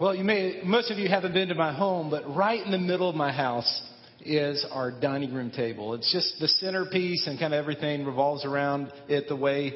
[0.00, 2.78] Well, you may, most of you haven't been to my home, but right in the
[2.78, 3.82] middle of my house
[4.24, 5.92] is our dining room table.
[5.92, 9.74] It's just the centerpiece and kind of everything revolves around it the way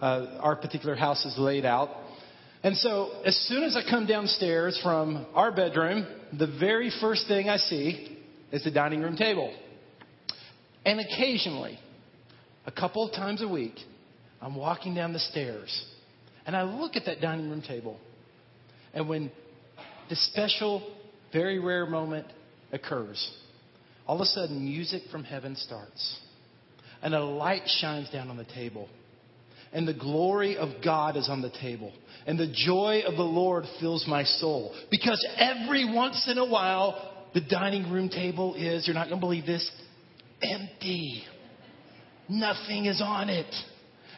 [0.00, 1.90] uh, our particular house is laid out.
[2.62, 7.50] And so as soon as I come downstairs from our bedroom, the very first thing
[7.50, 8.16] I see
[8.52, 9.54] is the dining room table.
[10.86, 11.78] And occasionally,
[12.64, 13.74] a couple of times a week,
[14.40, 15.86] I'm walking down the stairs
[16.46, 18.00] and I look at that dining room table.
[18.94, 19.30] And when
[20.08, 20.82] this special,
[21.32, 22.26] very rare moment
[22.72, 23.30] occurs.
[24.06, 26.20] All of a sudden, music from heaven starts,
[27.02, 28.88] and a light shines down on the table,
[29.72, 31.92] and the glory of God is on the table,
[32.26, 34.74] and the joy of the Lord fills my soul.
[34.90, 39.26] Because every once in a while, the dining room table is, you're not going to
[39.26, 39.68] believe this,
[40.42, 41.24] empty.
[42.28, 43.52] Nothing is on it.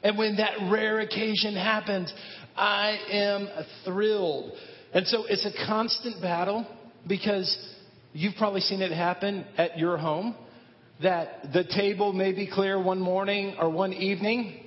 [0.02, 2.12] And when that rare occasion happens,
[2.56, 3.48] I am
[3.84, 4.52] thrilled.
[4.92, 6.66] And so it's a constant battle
[7.06, 7.56] because
[8.12, 10.34] you've probably seen it happen at your home
[11.02, 14.60] that the table may be clear one morning or one evening,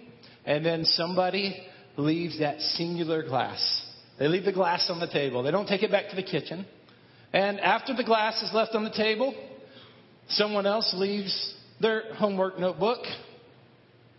[0.46, 1.62] and then somebody
[1.98, 3.86] leaves that singular glass.
[4.18, 5.44] They leave the glass on the table.
[5.44, 6.66] They don't take it back to the kitchen.
[7.34, 9.34] And after the glass is left on the table,
[10.30, 13.00] someone else leaves their homework notebook.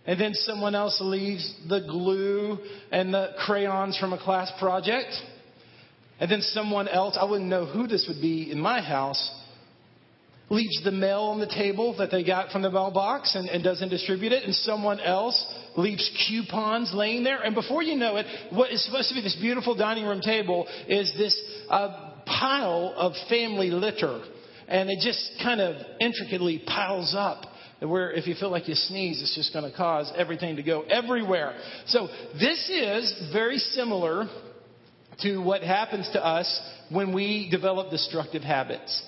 [0.05, 2.59] And then someone else leaves the glue
[2.91, 5.13] and the crayons from a class project.
[6.23, 9.29] And then someone else, I wouldn't know who this would be in my house,
[10.51, 13.89] leaves the mail on the table that they got from the mailbox and, and doesn't
[13.89, 14.45] distribute it.
[14.45, 15.45] And someone else
[15.77, 17.43] leaves coupons laying there.
[17.43, 20.69] And before you know it, what is supposed to be this beautiful dining room table
[20.87, 21.37] is this
[21.69, 24.23] uh, pile of family litter.
[24.69, 27.47] And it just kind of intricately piles up
[27.81, 30.83] where if you feel like you sneeze, it's just going to cause everything to go
[30.83, 31.59] everywhere.
[31.87, 32.07] So
[32.39, 34.29] this is very similar
[35.21, 36.61] to what happens to us
[36.91, 39.03] when we develop destructive habits.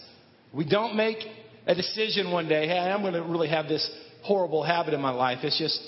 [0.53, 1.19] We don't make
[1.67, 3.91] a decision one day, hey, I'm going to really have this
[4.23, 5.39] horrible habit in my life.
[5.43, 5.81] It's just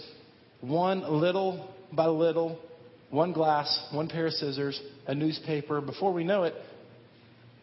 [0.60, 2.58] one little by little,
[3.10, 5.80] one glass, one pair of scissors, a newspaper.
[5.80, 6.54] Before we know it,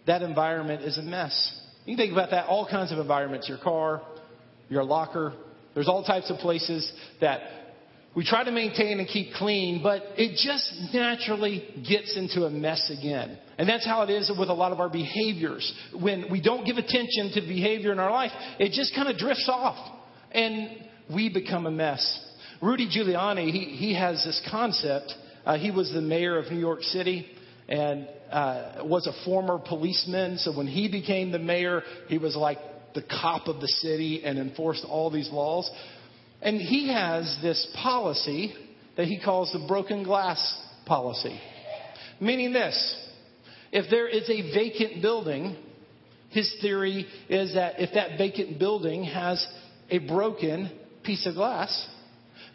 [0.07, 1.59] that environment is a mess.
[1.85, 4.01] You can think about that, all kinds of environments your car,
[4.69, 5.33] your locker.
[5.73, 7.41] There's all types of places that
[8.15, 12.91] we try to maintain and keep clean, but it just naturally gets into a mess
[12.95, 13.39] again.
[13.57, 15.73] And that's how it is with a lot of our behaviors.
[15.99, 19.49] When we don't give attention to behavior in our life, it just kind of drifts
[19.51, 19.99] off
[20.31, 22.19] and we become a mess.
[22.61, 25.13] Rudy Giuliani, he, he has this concept.
[25.45, 27.27] Uh, he was the mayor of New York City
[27.67, 30.37] and uh, was a former policeman.
[30.37, 32.59] So when he became the mayor, he was like
[32.93, 35.69] the cop of the city and enforced all these laws.
[36.43, 38.53] And he has this policy
[38.97, 41.39] that he calls the broken glass policy.
[42.19, 42.99] Meaning this
[43.71, 45.55] if there is a vacant building,
[46.29, 49.45] his theory is that if that vacant building has
[49.89, 50.69] a broken
[51.03, 51.89] piece of glass,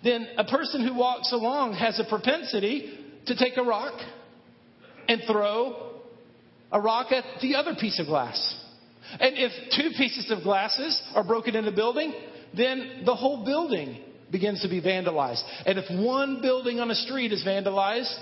[0.04, 3.94] then a person who walks along has a propensity to take a rock
[5.09, 5.93] and throw
[6.71, 8.65] a rock at the other piece of glass.
[9.19, 12.12] And if two pieces of glasses are broken in a building,
[12.56, 15.42] then the whole building begins to be vandalized.
[15.66, 18.14] And if one building on a street is vandalized,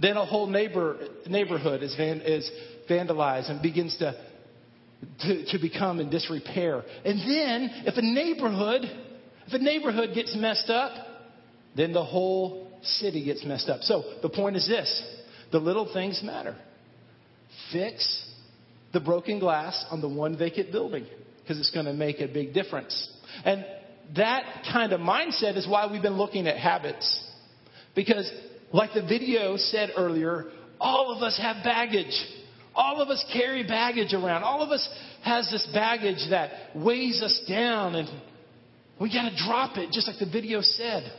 [0.00, 2.50] then a whole neighbor, neighborhood is, van, is
[2.88, 4.14] vandalized and begins to,
[5.20, 6.82] to, to become in disrepair.
[7.04, 8.82] And then, if a neighborhood,
[9.46, 10.92] if a neighborhood gets messed up,
[11.76, 13.82] then the whole city gets messed up.
[13.82, 15.02] So the point is this
[15.50, 16.56] the little things matter.
[17.70, 18.26] Fix
[18.92, 21.06] the broken glass on the one vacant building
[21.42, 23.10] because it's going to make a big difference.
[23.44, 23.64] And
[24.16, 27.30] that kind of mindset is why we've been looking at habits.
[27.94, 28.30] Because,
[28.72, 30.46] like the video said earlier,
[30.80, 32.14] all of us have baggage.
[32.74, 34.42] All of us carry baggage around.
[34.42, 34.88] All of us
[35.22, 38.08] has this baggage that weighs us down and
[39.00, 41.10] we got to drop it, just like the video said.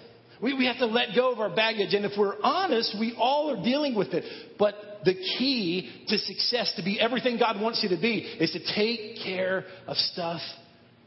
[0.42, 1.94] We, we have to let go of our baggage.
[1.94, 4.24] And if we're honest, we all are dealing with it.
[4.58, 4.76] But
[5.06, 9.24] the key to success, to be everything God wants you to be, is to take
[9.24, 10.42] care of stuff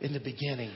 [0.01, 0.71] in the beginning.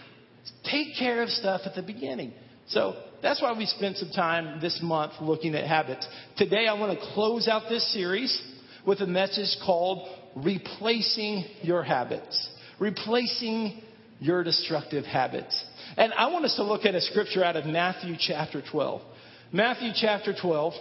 [0.64, 2.32] Take care of stuff at the beginning.
[2.68, 6.06] So that's why we spent some time this month looking at habits.
[6.36, 8.42] Today I want to close out this series
[8.86, 12.48] with a message called Replacing Your Habits.
[12.78, 13.82] Replacing
[14.20, 15.64] your destructive habits.
[15.96, 19.02] And I want us to look at a scripture out of Matthew chapter 12.
[19.52, 20.74] Matthew chapter 12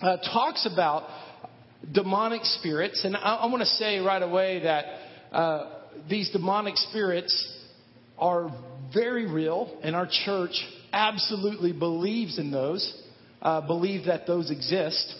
[0.00, 1.04] uh, talks about
[1.90, 3.04] demonic spirits.
[3.04, 4.84] And I, I want to say right away that
[5.32, 5.70] uh,
[6.08, 7.58] these demonic spirits
[8.18, 8.52] are
[8.92, 10.52] very real, and our church
[10.92, 13.02] absolutely believes in those,
[13.40, 15.14] uh, believe that those exist.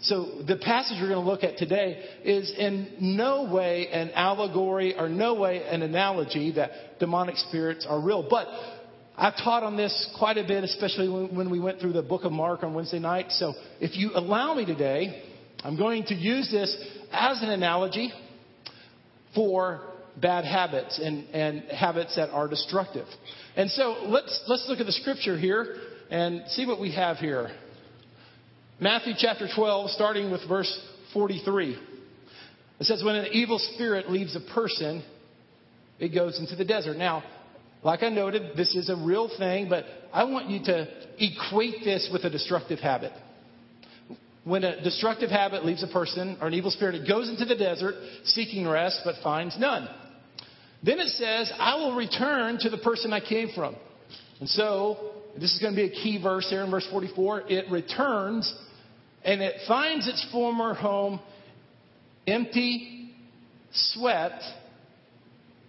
[0.00, 4.98] So the passage we're going to look at today is in no way an allegory
[4.98, 8.26] or no way an analogy that demonic spirits are real.
[8.28, 8.46] But
[9.16, 12.32] I've taught on this quite a bit, especially when we went through the book of
[12.32, 13.30] Mark on Wednesday night.
[13.30, 15.22] So if you allow me today,
[15.62, 16.76] I'm going to use this
[17.10, 18.12] as an analogy
[19.34, 23.06] for bad habits and, and habits that are destructive.
[23.56, 25.76] And so let's, let's look at the scripture here
[26.10, 27.50] and see what we have here.
[28.80, 30.80] Matthew chapter 12, starting with verse
[31.12, 31.78] 43.
[32.80, 35.04] It says, When an evil spirit leaves a person,
[35.98, 36.96] it goes into the desert.
[36.96, 37.22] Now,
[37.82, 40.88] like I noted, this is a real thing, but I want you to
[41.18, 43.12] equate this with a destructive habit.
[44.44, 47.54] When a destructive habit leaves a person or an evil spirit, it goes into the
[47.54, 47.94] desert
[48.24, 49.88] seeking rest but finds none.
[50.84, 53.74] Then it says, I will return to the person I came from.
[54.40, 57.50] And so, this is going to be a key verse here in verse 44.
[57.50, 58.52] It returns
[59.24, 61.18] and it finds its former home
[62.26, 63.14] empty,
[63.72, 64.42] swept,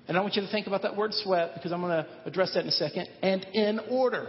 [0.08, 2.54] and I want you to think about that word swept because I'm going to address
[2.54, 4.28] that in a second, and in order.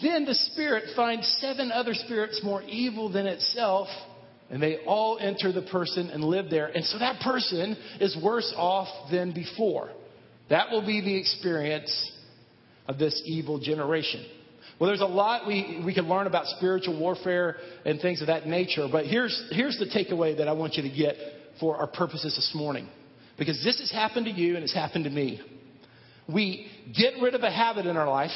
[0.00, 3.88] Then the Spirit finds seven other spirits more evil than itself,
[4.50, 6.66] and they all enter the person and live there.
[6.66, 9.90] And so that person is worse off than before.
[10.48, 12.12] That will be the experience
[12.86, 14.26] of this evil generation.
[14.78, 18.46] Well, there's a lot we, we can learn about spiritual warfare and things of that
[18.46, 21.16] nature, but here's, here's the takeaway that I want you to get
[21.60, 22.88] for our purposes this morning.
[23.38, 25.40] Because this has happened to you and it's happened to me.
[26.28, 26.66] We
[26.96, 28.30] get rid of a habit in our life,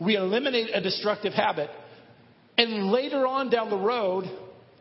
[0.00, 1.70] we eliminate a destructive habit,
[2.58, 4.24] and later on down the road,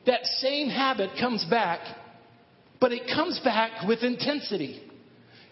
[0.05, 1.79] that same habit comes back,
[2.79, 4.81] but it comes back with intensity.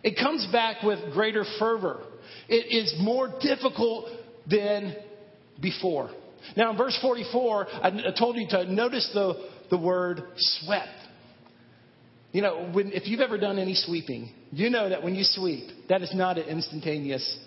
[0.03, 2.01] It comes back with greater fervor.
[2.47, 4.05] It is more difficult
[4.49, 4.95] than
[5.61, 6.09] before.
[6.55, 10.87] Now, in verse 44, I told you to notice the, the word swept.
[12.31, 15.67] You know, when, if you've ever done any sweeping, you know that when you sweep,
[15.89, 17.37] that is not an instantaneous,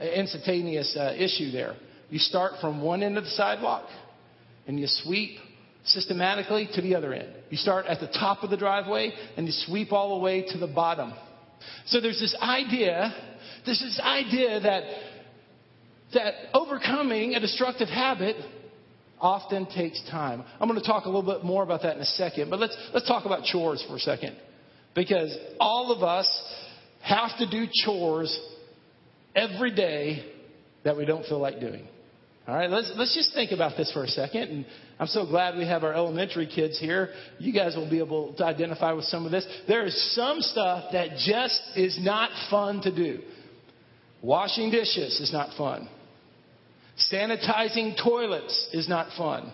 [0.00, 1.76] instantaneous uh, issue there.
[2.10, 3.86] You start from one end of the sidewalk
[4.66, 5.38] and you sweep
[5.86, 7.32] systematically to the other end.
[7.50, 10.58] You start at the top of the driveway and you sweep all the way to
[10.58, 11.12] the bottom.
[11.86, 13.14] So there's this idea,
[13.64, 14.82] there's this idea that
[16.14, 18.36] that overcoming a destructive habit
[19.20, 20.44] often takes time.
[20.60, 22.76] I'm going to talk a little bit more about that in a second, but let's,
[22.92, 24.36] let's talk about chores for a second.
[24.94, 26.28] Because all of us
[27.02, 28.38] have to do chores
[29.34, 30.24] every day
[30.84, 31.86] that we don't feel like doing.
[32.48, 34.42] All right, let's, let's just think about this for a second.
[34.42, 34.66] And
[35.00, 37.10] I'm so glad we have our elementary kids here.
[37.38, 39.44] You guys will be able to identify with some of this.
[39.66, 43.20] There is some stuff that just is not fun to do.
[44.22, 45.88] Washing dishes is not fun.
[47.12, 49.52] Sanitizing toilets is not fun.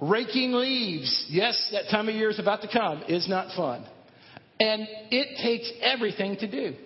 [0.00, 3.84] Raking leaves, yes, that time of year is about to come, is not fun.
[4.60, 6.76] And it takes everything to do.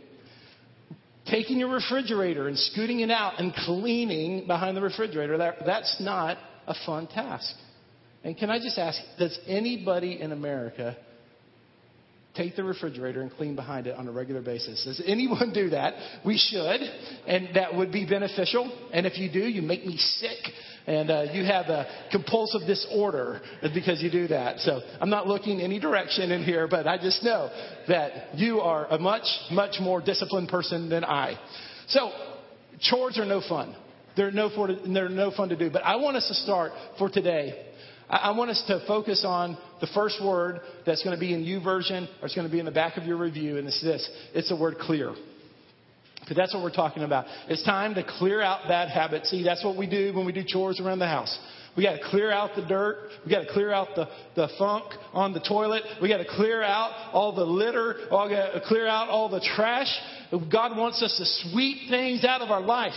[1.31, 6.39] Taking your refrigerator and scooting it out and cleaning behind the refrigerator, that, that's not
[6.67, 7.55] a fun task.
[8.25, 10.97] And can I just ask, does anybody in America
[12.39, 14.85] take the refrigerator and clean behind it on a regular basis.
[14.85, 15.95] Does anyone do that?
[16.25, 16.81] We should,
[17.27, 18.71] and that would be beneficial.
[18.93, 20.39] And if you do, you make me sick,
[20.89, 23.41] and uh, you have a compulsive disorder
[23.75, 24.59] because you do that.
[24.61, 27.51] So I'm not looking any direction in here, but I just know
[27.89, 31.39] that you are a much, much more disciplined person than I.
[31.89, 32.11] So
[32.81, 33.77] chores are no fun.
[34.17, 35.71] They're no, for, they're no fun to do.
[35.71, 37.67] But I want us to start for today
[38.11, 42.09] I want us to focus on the first word that's going to be in YouVersion
[42.23, 44.09] or it's going to be in the back of your review, and it's this.
[44.33, 45.15] It's the word clear.
[46.21, 47.27] Because that's what we're talking about.
[47.49, 49.31] It's time to clear out bad habits.
[49.31, 51.39] See, that's what we do when we do chores around the house.
[51.77, 53.11] We got to clear out the dirt.
[53.25, 55.83] We got to clear out the, the funk on the toilet.
[56.03, 57.95] We got to clear out all the litter.
[58.11, 59.87] We got to clear out all the trash.
[60.31, 62.93] God wants us to sweep things out of our life.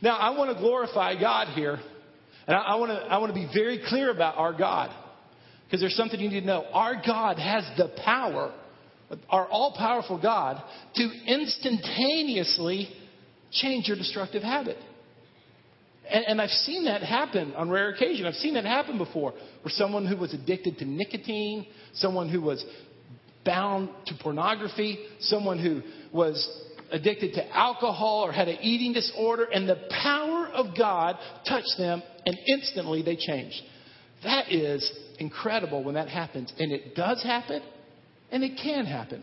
[0.00, 1.78] Now, I want to glorify God here.
[2.46, 4.90] And I, I want to I want to be very clear about our God
[5.64, 6.66] because there's something you need to know.
[6.72, 8.52] Our God has the power,
[9.30, 10.62] our all powerful God,
[10.94, 12.88] to instantaneously
[13.50, 14.76] change your destructive habit.
[16.10, 18.26] And, and, I've seen that happen on rare occasion.
[18.26, 22.64] I've seen that happen before, where someone who was addicted to nicotine, someone who was
[23.44, 26.46] bound to pornography, someone who was
[26.90, 31.16] addicted to alcohol or had an eating disorder, and the power of God
[31.48, 33.60] touched them, and instantly they changed.
[34.24, 36.52] That is incredible when that happens.
[36.58, 37.62] And it does happen,
[38.32, 39.22] and it can happen.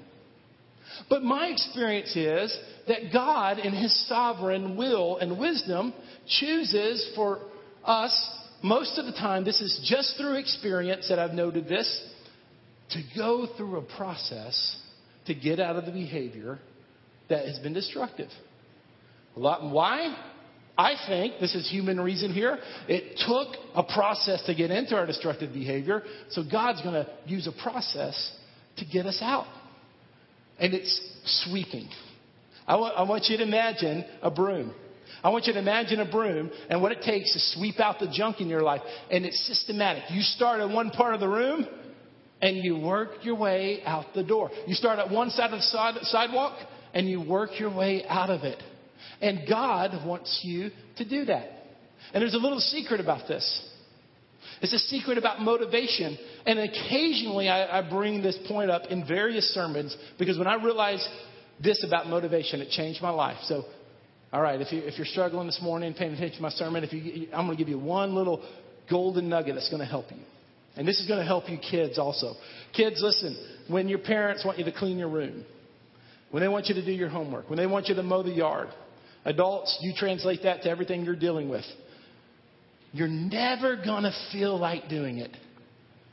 [1.10, 5.94] But my experience is that God, in His sovereign will and wisdom,
[6.28, 7.40] chooses for
[7.84, 12.08] us most of the time, this is just through experience that I've noted this,
[12.92, 14.78] to go through a process
[15.28, 16.60] to get out of the behavior
[17.30, 18.30] that has been destructive.
[19.36, 20.16] A lot, why?
[20.78, 25.06] I think, this is human reason here, it took a process to get into our
[25.06, 28.36] destructive behavior, so God's going to use a process
[28.80, 29.48] to get us out.
[30.60, 31.88] And it's sweeping.
[32.68, 34.74] I want, you to imagine a broom.
[35.24, 38.10] I want you to imagine a broom and what it takes to sweep out the
[38.12, 38.82] junk in your life.
[39.10, 40.04] And it's systematic.
[40.12, 41.68] You start in one part of the room
[42.42, 44.52] and you work your way out the door.
[44.68, 46.60] You start at one side of the sidewalk
[46.94, 48.62] and you work your way out of it.
[49.22, 51.50] And God wants you to do that.
[52.14, 53.69] And there's a little secret about this.
[54.62, 56.18] It's a secret about motivation.
[56.46, 61.08] And occasionally I, I bring this point up in various sermons because when I realized
[61.62, 63.38] this about motivation, it changed my life.
[63.44, 63.64] So,
[64.32, 66.94] all right, if, you, if you're struggling this morning, paying attention to my sermon, if
[66.94, 68.44] you, I'm going to give you one little
[68.90, 70.22] golden nugget that's going to help you.
[70.76, 72.34] And this is going to help you kids also.
[72.76, 73.36] Kids, listen,
[73.68, 75.46] when your parents want you to clean your room,
[76.32, 78.32] when they want you to do your homework, when they want you to mow the
[78.32, 78.70] yard,
[79.26, 81.66] adults, you translate that to everything you're dealing with.
[82.92, 85.36] You're never going to feel like doing it.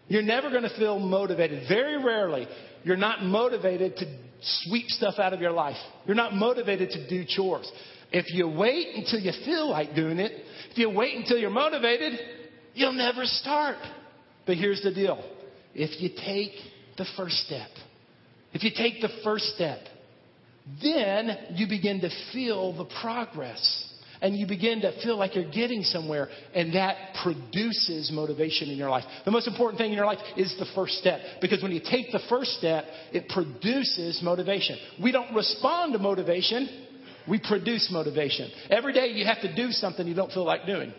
[0.08, 1.68] You're never going to feel motivated.
[1.68, 2.46] Very rarely,
[2.84, 4.06] you're not motivated to
[4.40, 5.76] sweep stuff out of your life.
[6.06, 7.70] You're not motivated to do chores.
[8.12, 10.32] If you wait until you feel like doing it,
[10.70, 12.18] if you wait until you're motivated,
[12.74, 13.78] you'll never start.
[14.46, 15.22] But here's the deal
[15.74, 16.52] if you take
[16.96, 17.68] the first step,
[18.52, 19.80] if you take the first step,
[20.82, 23.85] then you begin to feel the progress.
[24.20, 28.90] And you begin to feel like you're getting somewhere, and that produces motivation in your
[28.90, 29.04] life.
[29.24, 31.20] The most important thing in your life is the first step.
[31.40, 34.78] Because when you take the first step, it produces motivation.
[35.02, 36.84] We don't respond to motivation,
[37.28, 38.50] we produce motivation.
[38.70, 40.92] Every day you have to do something you don't feel like doing.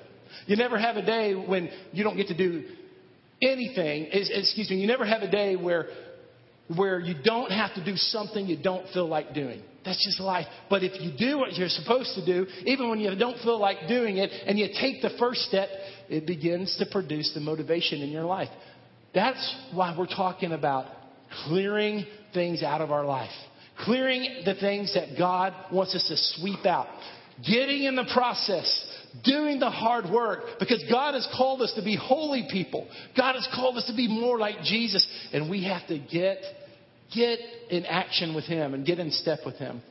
[0.45, 2.65] You never have a day when you don't get to do
[3.41, 4.09] anything.
[4.11, 5.87] Excuse me, you never have a day where
[6.75, 9.61] where you don't have to do something you don't feel like doing.
[9.87, 10.47] That's just life.
[10.69, 13.87] But if you do what you're supposed to do, even when you don't feel like
[13.87, 15.69] doing it, and you take the first step,
[16.09, 18.49] it begins to produce the motivation in your life.
[19.15, 20.87] That's why we're talking about
[21.45, 23.31] clearing things out of our life.
[23.85, 26.87] Clearing the things that God wants us to sweep out.
[27.49, 28.67] Getting in the process
[29.23, 32.89] doing the hard work because God has called us to be holy people.
[33.15, 36.39] God has called us to be more like Jesus and we have to get
[37.13, 39.81] get in action with him and get in step with him.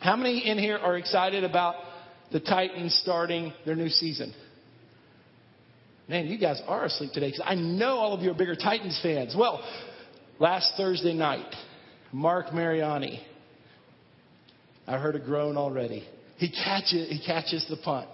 [0.00, 1.76] How many in here are excited about
[2.32, 4.34] the Titans starting their new season?
[6.08, 8.98] Man, you guys are asleep today because I know all of you are bigger Titans
[9.02, 9.34] fans.
[9.38, 9.62] Well,
[10.38, 11.54] last Thursday night,
[12.12, 13.24] Marc Mariani,
[14.86, 16.04] I heard a groan already.
[16.38, 18.08] He catches, he catches the punt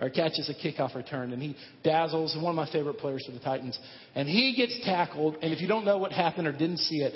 [0.00, 3.38] or catches a kickoff return, and he dazzles one of my favorite players for the
[3.38, 3.78] Titans.
[4.14, 7.14] And he gets tackled, and if you don't know what happened or didn't see it,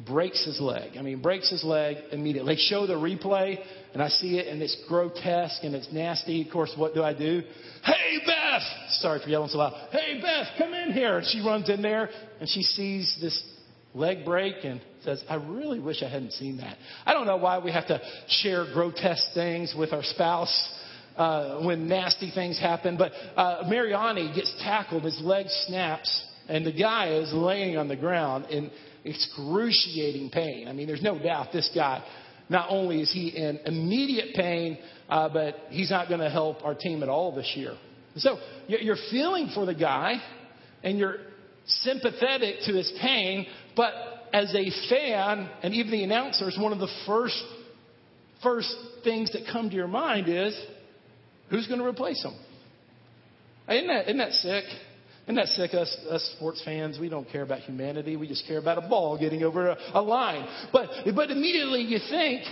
[0.00, 0.96] breaks his leg.
[0.98, 2.54] I mean, breaks his leg immediately.
[2.54, 3.58] They show the replay,
[3.92, 6.46] and I see it, and it's grotesque and it's nasty.
[6.46, 7.42] Of course, what do I do?
[7.84, 8.62] Hey, Beth!
[9.00, 9.88] Sorry for yelling so loud.
[9.90, 11.18] Hey, Beth, come in here.
[11.18, 12.10] And she runs in there,
[12.40, 13.40] and she sees this
[13.94, 16.76] leg break and says, I really wish I hadn't seen that.
[17.06, 20.72] I don't know why we have to share grotesque things with our spouse
[21.16, 22.96] uh, when nasty things happen.
[22.96, 27.96] But uh, Mariani gets tackled, his leg snaps, and the guy is laying on the
[27.96, 28.70] ground in
[29.04, 30.68] excruciating pain.
[30.68, 32.04] I mean, there's no doubt this guy,
[32.48, 36.74] not only is he in immediate pain, uh, but he's not going to help our
[36.74, 37.76] team at all this year.
[38.16, 40.14] So you're feeling for the guy,
[40.82, 41.16] and you're
[41.66, 43.92] sympathetic to his pain, but
[44.32, 47.42] as a fan and even the announcers, one of the first
[48.42, 50.54] first things that come to your mind is
[51.50, 52.34] Who's going to replace him?
[53.68, 54.64] Isn't that, isn't that sick?
[55.24, 56.98] Isn't that sick, us, us sports fans?
[56.98, 58.16] We don't care about humanity.
[58.16, 60.46] We just care about a ball getting over a, a line.
[60.70, 62.44] But, but immediately you think,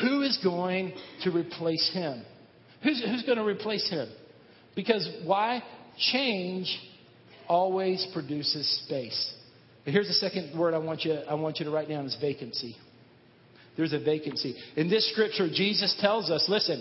[0.00, 2.24] who is going to replace him?
[2.82, 4.08] Who's, who's going to replace him?
[4.74, 5.62] Because why?
[6.12, 6.78] Change
[7.48, 9.34] always produces space.
[9.84, 12.76] Here's the second word I want you, I want you to write down is vacancy.
[13.76, 14.56] There's a vacancy.
[14.74, 16.80] In this scripture, Jesus tells us, listen,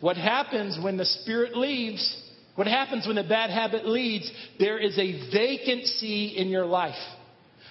[0.00, 2.16] what happens when the spirit leaves,
[2.60, 7.02] what happens when a bad habit leads, there is a vacancy in your life.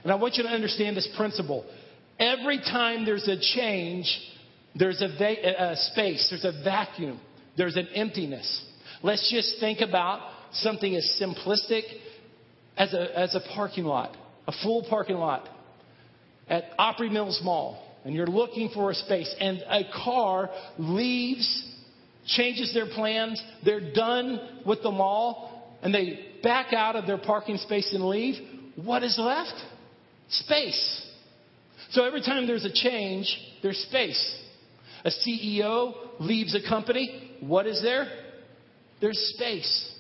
[0.02, 1.64] And I want you to understand this principle.
[2.18, 4.20] Every time there's a change,
[4.74, 7.22] there's a, va- a space, there's a vacuum,
[7.56, 8.66] there's an emptiness.
[9.04, 11.84] Let's just think about something as simplistic
[12.76, 14.18] as a, as a parking lot,
[14.48, 15.48] a full parking lot
[16.48, 21.69] at Opry Mills Mall, and you're looking for a space, and a car leaves
[22.36, 23.42] changes their plans.
[23.64, 28.36] They're done with the mall and they back out of their parking space and leave.
[28.76, 29.56] What is left?
[30.30, 31.06] Space.
[31.92, 34.38] So every time there's a change, there's space.
[35.04, 37.38] A CEO leaves a company.
[37.40, 38.08] What is there?
[39.02, 39.96] There's space.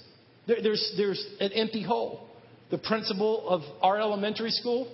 [0.45, 2.27] There, there's, there's an empty hole.
[2.69, 4.93] The principal of our elementary school,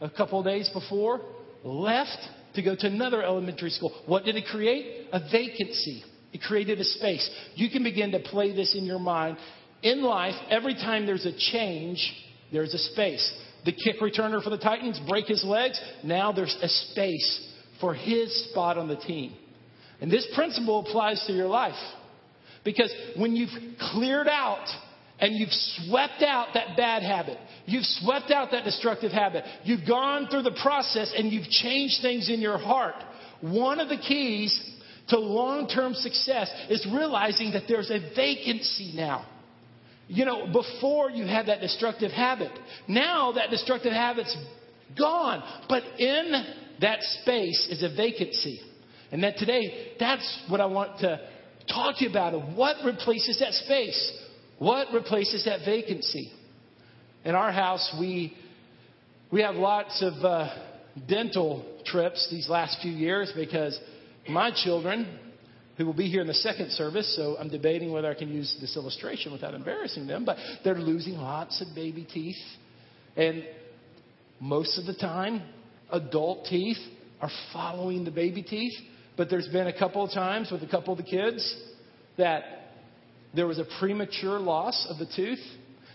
[0.00, 1.20] a couple of days before,
[1.62, 2.18] left
[2.54, 3.92] to go to another elementary school.
[4.06, 5.08] What did it create?
[5.12, 6.04] A vacancy.
[6.32, 7.28] It created a space.
[7.54, 9.36] You can begin to play this in your mind.
[9.82, 12.12] In life, every time there's a change,
[12.52, 13.32] there's a space.
[13.64, 15.80] The kick returner for the Titans break his legs.
[16.04, 17.48] Now there's a space
[17.80, 19.34] for his spot on the team.
[20.00, 21.74] And this principle applies to your life.
[22.64, 23.50] Because when you've
[23.92, 24.66] cleared out
[25.18, 30.28] and you've swept out that bad habit, you've swept out that destructive habit, you've gone
[30.28, 32.96] through the process and you've changed things in your heart,
[33.40, 34.58] one of the keys
[35.10, 39.26] to long term success is realizing that there's a vacancy now.
[40.08, 42.50] You know, before you had that destructive habit,
[42.88, 44.36] now that destructive habit's
[44.98, 45.42] gone.
[45.68, 46.32] But in
[46.80, 48.60] that space is a vacancy.
[49.12, 51.20] And that today, that's what I want to
[51.68, 52.56] talk to you about.
[52.56, 54.18] What replaces that space?
[54.58, 56.32] What replaces that vacancy?
[57.24, 58.36] In our house, we
[59.30, 60.48] we have lots of uh,
[61.08, 63.78] dental trips these last few years because
[64.28, 65.18] my children,
[65.76, 68.54] who will be here in the second service, so I'm debating whether I can use
[68.60, 72.36] this illustration without embarrassing them, but they're losing lots of baby teeth.
[73.16, 73.44] And
[74.40, 75.42] most of the time,
[75.90, 76.78] adult teeth
[77.20, 78.74] are following the baby teeth.
[79.16, 81.56] But there's been a couple of times with a couple of the kids
[82.16, 82.42] that
[83.34, 85.40] there was a premature loss of the tooth.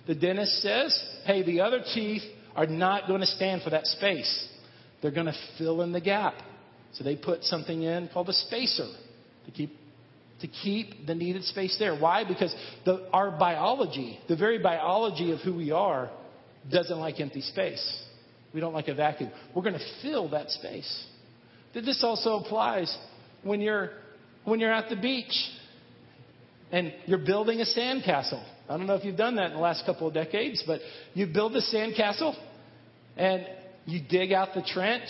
[0.07, 2.21] The dentist says, hey, the other teeth
[2.55, 4.47] are not going to stand for that space.
[5.01, 6.35] They're going to fill in the gap.
[6.95, 8.89] So they put something in called a spacer
[9.45, 9.77] to keep
[10.41, 11.97] to keep the needed space there.
[11.97, 12.25] Why?
[12.25, 16.11] Because the, our biology, the very biology of who we are,
[16.69, 18.03] doesn't like empty space.
[18.53, 19.31] We don't like a vacuum.
[19.53, 21.05] We're going to fill that space.
[21.73, 22.95] This also applies
[23.43, 23.91] when you're
[24.45, 25.33] when you're at the beach
[26.71, 28.43] and you're building a sandcastle.
[28.69, 30.79] I don't know if you've done that in the last couple of decades, but
[31.13, 32.35] you build a sandcastle
[33.17, 33.45] and
[33.85, 35.07] you dig out the trench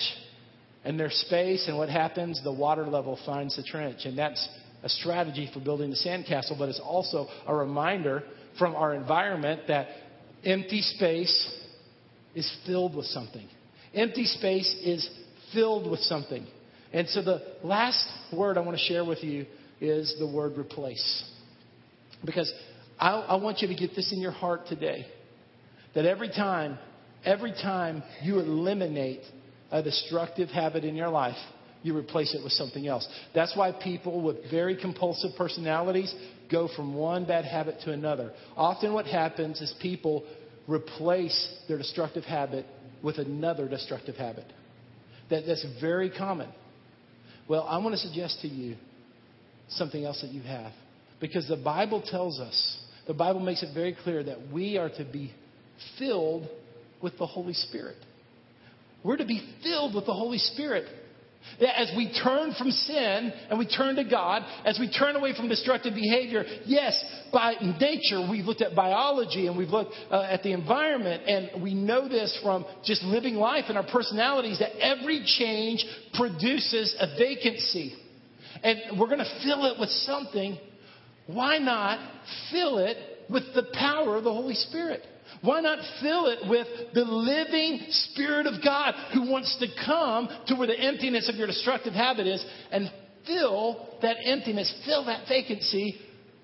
[0.85, 2.41] and there's space, and what happens?
[2.43, 4.05] The water level finds the trench.
[4.05, 4.47] And that's
[4.83, 8.23] a strategy for building the sandcastle, but it's also a reminder
[8.59, 9.87] from our environment that
[10.43, 11.51] empty space
[12.35, 13.47] is filled with something.
[13.95, 15.09] Empty space is
[15.53, 16.45] filled with something.
[16.93, 19.47] And so the last word I want to share with you
[19.81, 21.25] is the word replace.
[22.23, 22.53] Because
[22.99, 25.07] I, I want you to get this in your heart today.
[25.95, 26.77] That every time,
[27.23, 29.21] every time you eliminate
[29.71, 31.37] a destructive habit in your life,
[31.83, 33.07] you replace it with something else.
[33.33, 36.13] That's why people with very compulsive personalities
[36.51, 38.31] go from one bad habit to another.
[38.57, 40.23] Often, what happens is people
[40.67, 42.65] replace their destructive habit
[43.03, 44.45] with another destructive habit.
[45.29, 46.49] That, that's very common.
[47.47, 48.75] Well, I want to suggest to you
[49.69, 50.71] something else that you have.
[51.19, 55.05] Because the Bible tells us, the Bible makes it very clear that we are to
[55.05, 55.31] be
[55.99, 56.47] filled
[57.01, 57.97] with the Holy Spirit.
[59.05, 60.87] We're to be filled with the Holy Spirit.
[61.61, 65.47] As we turn from sin and we turn to God, as we turn away from
[65.47, 70.53] destructive behavior, yes, by nature, we've looked at biology and we've looked uh, at the
[70.53, 75.85] environment, and we know this from just living life and our personalities that every change
[76.15, 77.93] produces a vacancy.
[78.63, 80.57] And we're going to fill it with something.
[81.27, 81.99] Why not
[82.51, 82.97] fill it
[83.29, 85.03] with the power of the Holy Spirit?
[85.41, 90.55] Why not fill it with the living Spirit of God who wants to come to
[90.55, 92.91] where the emptiness of your destructive habit is and
[93.25, 95.95] fill that emptiness, fill that vacancy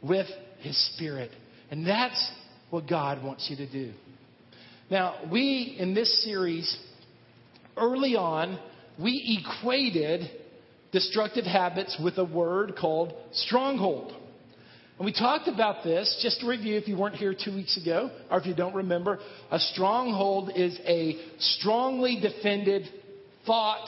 [0.01, 0.27] with
[0.59, 1.31] His Spirit?
[1.69, 2.31] And that's
[2.69, 3.93] what God wants you to do.
[4.89, 6.77] Now, we, in this series,
[7.77, 8.59] early on,
[9.01, 10.29] we equated
[10.91, 14.13] destructive habits with a word called stronghold.
[15.01, 18.11] And we talked about this, just to review if you weren't here two weeks ago,
[18.29, 19.17] or if you don't remember.
[19.49, 22.87] A stronghold is a strongly defended
[23.47, 23.87] thought,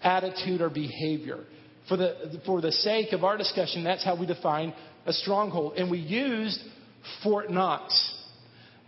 [0.00, 1.38] attitude, or behavior.
[1.88, 4.74] For the, for the sake of our discussion, that's how we define
[5.06, 5.72] a stronghold.
[5.76, 6.60] And we used
[7.24, 8.14] Fort Knox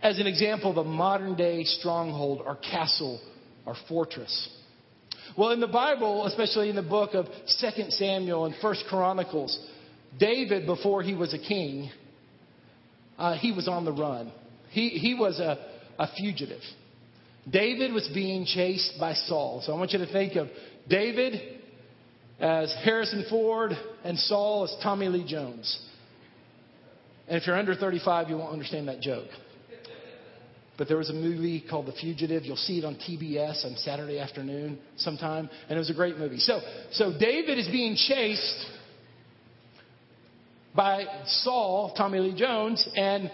[0.01, 3.19] as an example of a modern day stronghold or castle
[3.65, 4.47] or fortress.
[5.37, 9.67] Well, in the Bible, especially in the book of 2 Samuel and 1 Chronicles,
[10.19, 11.89] David, before he was a king,
[13.17, 14.31] uh, he was on the run.
[14.71, 15.57] He, he was a,
[15.99, 16.61] a fugitive.
[17.49, 19.61] David was being chased by Saul.
[19.65, 20.47] So I want you to think of
[20.87, 21.59] David
[22.39, 23.71] as Harrison Ford
[24.03, 25.79] and Saul as Tommy Lee Jones.
[27.27, 29.29] And if you're under 35, you won't understand that joke.
[30.77, 32.43] But there was a movie called The Fugitive.
[32.43, 35.49] You'll see it on TBS on Saturday afternoon sometime.
[35.69, 36.39] And it was a great movie.
[36.39, 36.59] So,
[36.91, 38.65] so David is being chased
[40.75, 43.31] by Saul, Tommy Lee Jones, and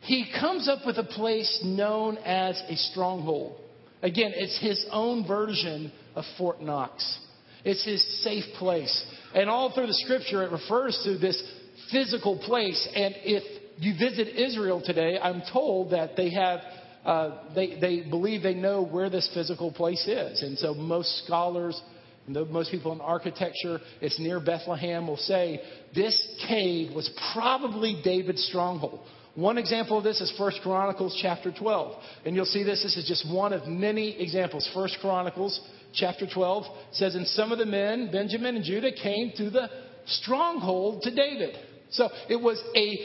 [0.00, 3.60] he comes up with a place known as a stronghold.
[4.02, 7.18] Again, it's his own version of Fort Knox.
[7.64, 9.04] It's his safe place.
[9.34, 11.42] And all through the scripture, it refers to this
[11.90, 12.88] physical place.
[12.94, 13.42] And if
[13.78, 16.60] you visit Israel today, I'm told that they have,
[17.04, 20.42] uh, they, they believe they know where this physical place is.
[20.42, 21.80] And so most scholars,
[22.28, 25.60] most people in architecture, it's near Bethlehem, will say
[25.94, 26.16] this
[26.48, 29.00] cave was probably David's stronghold.
[29.36, 32.02] One example of this is 1 Chronicles chapter 12.
[32.24, 32.82] And you'll see this.
[32.82, 34.68] This is just one of many examples.
[34.74, 35.60] 1 Chronicles
[35.92, 39.68] chapter 12 says, And some of the men, Benjamin and Judah, came to the
[40.06, 41.54] stronghold to David.
[41.90, 42.98] So it was a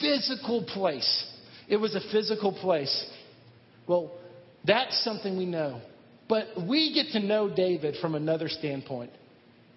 [0.00, 1.26] physical place.
[1.66, 3.10] It was a physical place.
[3.86, 4.12] Well,
[4.66, 5.80] that's something we know.
[6.30, 9.10] But we get to know David from another standpoint.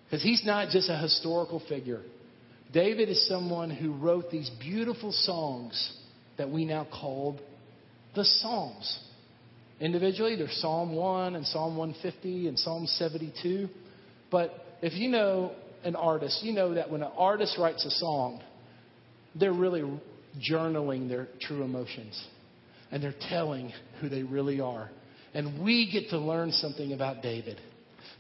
[0.06, 2.02] Because he's not just a historical figure.
[2.72, 5.98] David is someone who wrote these beautiful songs
[6.38, 7.40] that we now call
[8.16, 9.00] the Psalms.
[9.80, 13.68] Individually, there's Psalm 1 and Psalm 150 and Psalm 72.
[14.30, 18.44] But if you know an artist, you know that when an artist writes a song,
[19.34, 19.84] they're really
[20.40, 22.24] journaling their true emotions.
[22.92, 24.92] And they're telling who they really are.
[25.34, 27.60] And we get to learn something about David.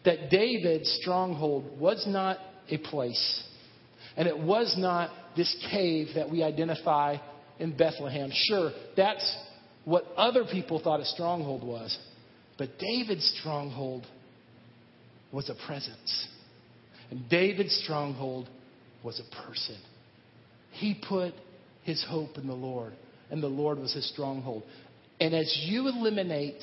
[0.05, 2.37] That David's stronghold was not
[2.69, 3.43] a place.
[4.17, 7.17] And it was not this cave that we identify
[7.59, 8.29] in Bethlehem.
[8.31, 9.37] Sure, that's
[9.85, 11.97] what other people thought a stronghold was.
[12.57, 14.05] But David's stronghold
[15.31, 16.27] was a presence.
[17.09, 18.49] And David's stronghold
[19.03, 19.77] was a person.
[20.71, 21.33] He put
[21.83, 22.93] his hope in the Lord,
[23.29, 24.63] and the Lord was his stronghold.
[25.19, 26.61] And as you eliminate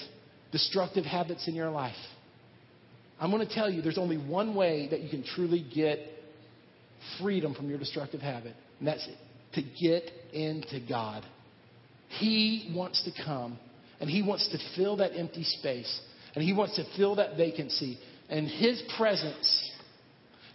[0.53, 1.95] destructive habits in your life,
[3.21, 5.99] I'm going to tell you there's only one way that you can truly get
[7.21, 9.07] freedom from your destructive habit, and that's
[9.55, 11.25] to get into God.
[12.19, 13.59] He wants to come
[14.01, 16.01] and He wants to fill that empty space
[16.35, 17.99] and He wants to fill that vacancy.
[18.29, 19.71] And His presence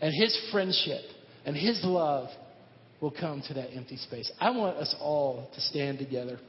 [0.01, 1.01] and His friendship
[1.45, 2.29] and His love
[3.01, 4.31] will come to that empty space.
[4.39, 6.39] I want us all to stand together.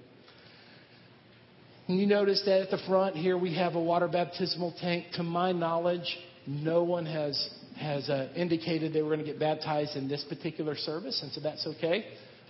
[1.88, 5.06] And you notice that at the front here we have a water baptismal tank.
[5.14, 9.96] To my knowledge, no one has has uh, indicated they were going to get baptized
[9.96, 12.06] in this particular service, and so that's okay.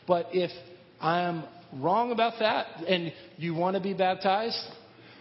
[0.07, 0.51] But if
[1.01, 1.45] I'm
[1.75, 4.59] wrong about that and you want to be baptized,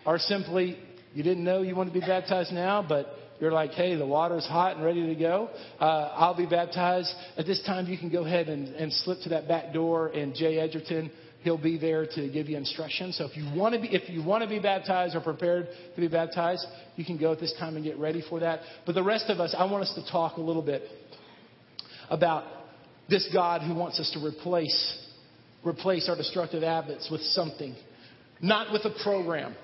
[0.05, 0.77] or simply
[1.13, 3.07] you didn't know you want to be baptized now, but
[3.39, 5.49] you're like, hey, the water's hot and ready to go,
[5.79, 7.13] uh, I'll be baptized.
[7.37, 10.33] At this time, you can go ahead and, and slip to that back door, and
[10.33, 11.11] Jay Edgerton,
[11.45, 13.17] he'll be there to give you instructions.
[13.17, 16.01] So if you want to be, if you want to be baptized or prepared to
[16.01, 16.65] be baptized,
[16.97, 18.59] you can go at this time and get ready for that.
[18.85, 20.81] But the rest of us, I want us to talk a little bit
[22.09, 22.43] about
[23.09, 25.01] this God who wants us to replace
[25.63, 27.75] replace our destructive habits with something,
[28.41, 29.55] not with a program,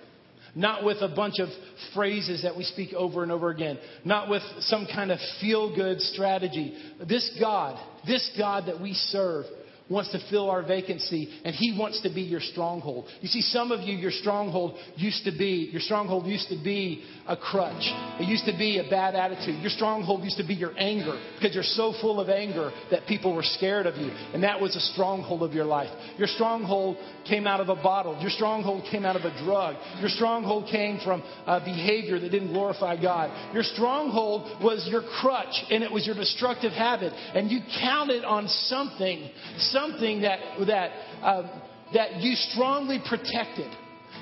[0.56, 1.50] not with a bunch of
[1.94, 6.02] phrases that we speak over and over again, not with some kind of feel good
[6.02, 6.76] strategy.
[7.08, 9.46] This God, this God that we serve,
[9.92, 13.06] wants to fill our vacancy and he wants to be your stronghold.
[13.20, 17.04] You see, some of you, your stronghold used to be, your stronghold used to be
[17.28, 17.84] a crutch.
[18.20, 19.62] It used to be a bad attitude.
[19.62, 23.36] Your stronghold used to be your anger because you're so full of anger that people
[23.36, 24.10] were scared of you.
[24.34, 25.90] And that was a stronghold of your life.
[26.18, 26.96] Your stronghold
[27.28, 28.18] came out of a bottle.
[28.22, 29.76] Your stronghold came out of a drug.
[30.00, 31.22] Your stronghold came from
[31.66, 33.54] behavior that didn't glorify God.
[33.54, 37.12] Your stronghold was your crutch and it was your destructive habit.
[37.36, 39.81] And you counted on something, something
[40.22, 40.92] that, that,
[41.24, 41.62] uh,
[41.94, 43.72] that you strongly protected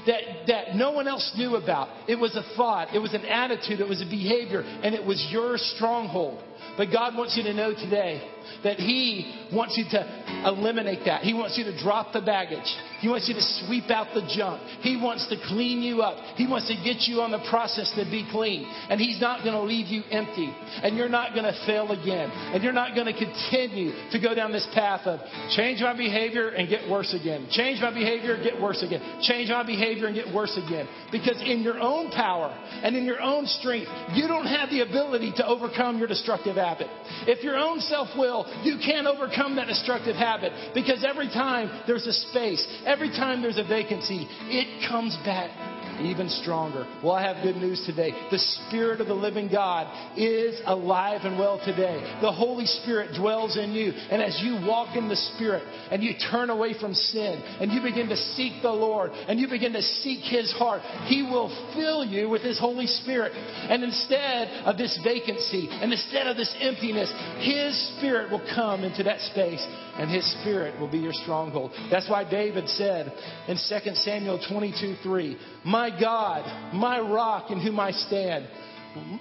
[0.05, 1.89] that, that no one else knew about.
[2.07, 5.25] It was a thought, it was an attitude, it was a behavior, and it was
[5.31, 6.43] your stronghold.
[6.77, 8.27] But God wants you to know today
[8.63, 11.21] that He wants you to eliminate that.
[11.21, 12.67] He wants you to drop the baggage.
[12.99, 14.61] He wants you to sweep out the junk.
[14.81, 16.17] He wants to clean you up.
[16.35, 18.67] He wants to get you on the process to be clean.
[18.89, 20.53] And He's not going to leave you empty.
[20.83, 22.29] And you're not going to fail again.
[22.29, 25.19] And you're not going to continue to go down this path of
[25.55, 27.47] change my behavior and get worse again.
[27.51, 29.01] Change my behavior and get worse again.
[29.23, 30.87] Change my behavior and get worse again.
[31.11, 32.51] Because in your own power
[32.83, 36.87] and in your own strength, you don't have the ability to overcome your destructive habit.
[37.27, 42.07] If your own self will, you can't overcome that destructive habit because every time there's
[42.07, 46.85] a space, every time there's a vacancy, it comes back even stronger.
[47.03, 48.11] Well, I have good news today.
[48.31, 52.19] The Spirit of the living God is alive and well today.
[52.21, 53.91] The Holy Spirit dwells in you.
[53.91, 57.81] And as you walk in the Spirit and you turn away from sin and you
[57.81, 62.05] begin to seek the Lord and you begin to seek His heart, He will fill
[62.05, 63.33] you with His Holy Spirit.
[63.33, 69.03] And instead of this vacancy and instead of this emptiness, His Spirit will come into
[69.03, 69.65] that space
[69.99, 71.71] and His Spirit will be your stronghold.
[71.91, 73.11] That's why David said
[73.47, 78.47] in 2 Samuel 22 3, My God, my rock in whom I stand.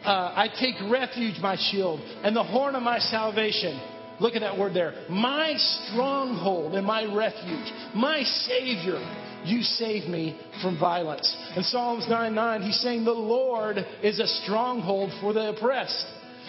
[0.04, 3.78] Uh, I take refuge, my shield, and the horn of my salvation.
[4.20, 5.04] Look at that word there.
[5.10, 8.98] My stronghold and my refuge, my Savior.
[9.44, 11.36] You save me from violence.
[11.56, 16.06] In Psalms 9 9, he's saying, The Lord is a stronghold for the oppressed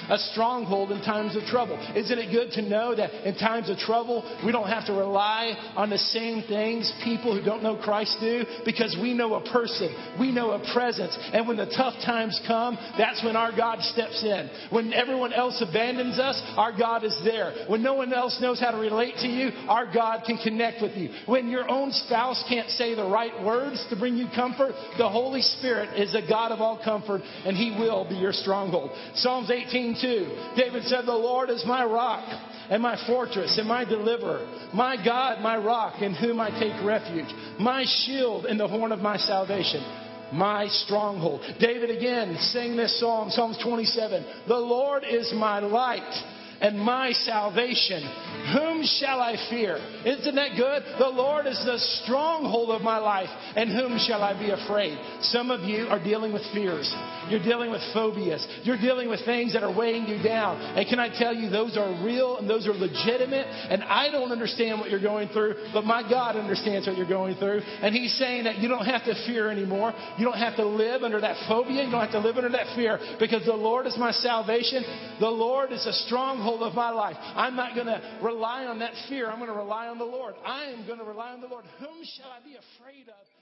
[0.09, 1.77] a stronghold in times of trouble.
[1.95, 5.53] Isn't it good to know that in times of trouble, we don't have to rely
[5.75, 9.89] on the same things people who don't know Christ do because we know a person,
[10.19, 11.17] we know a presence.
[11.33, 14.49] And when the tough times come, that's when our God steps in.
[14.69, 17.65] When everyone else abandons us, our God is there.
[17.67, 20.95] When no one else knows how to relate to you, our God can connect with
[20.95, 21.09] you.
[21.25, 25.41] When your own spouse can't say the right words to bring you comfort, the Holy
[25.41, 28.91] Spirit is a God of all comfort and He will be your stronghold.
[29.15, 29.88] Psalms 18
[30.56, 32.23] David said, The Lord is my rock
[32.69, 37.30] and my fortress and my deliverer, my God, my rock in whom I take refuge,
[37.60, 39.84] my shield and the horn of my salvation
[40.32, 41.41] my stronghold.
[41.60, 44.43] David again sang this song, Psalms 27.
[44.47, 46.13] The Lord is my light
[46.62, 48.04] and my salvation.
[48.54, 49.78] Whom shall I fear?
[50.06, 50.84] Isn't that good?
[50.98, 54.98] The Lord is the stronghold of my life, and whom shall I be afraid?
[55.22, 56.93] Some of you are dealing with fears.
[57.30, 58.45] You're dealing with phobias.
[58.63, 60.58] You're dealing with things that are weighing you down.
[60.76, 63.45] And can I tell you, those are real and those are legitimate.
[63.69, 67.36] And I don't understand what you're going through, but my God understands what you're going
[67.36, 67.62] through.
[67.82, 69.93] And He's saying that you don't have to fear anymore.
[70.17, 71.84] You don't have to live under that phobia.
[71.84, 74.84] You don't have to live under that fear because the Lord is my salvation.
[75.19, 75.93] The Lord is a
[76.49, 77.17] stronghold of my life.
[77.19, 79.29] I'm not going to rely on that fear.
[79.29, 80.35] I'm going to rely on the Lord.
[80.45, 81.65] I am going to rely on the Lord.
[81.79, 83.38] Whom shall I be afraid of?